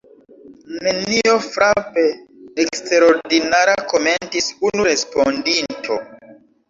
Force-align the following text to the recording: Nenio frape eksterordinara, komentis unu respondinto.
Nenio 0.85 1.33
frape 1.47 2.05
eksterordinara, 2.63 3.77
komentis 3.93 4.49
unu 4.71 4.87
respondinto. 4.89 6.01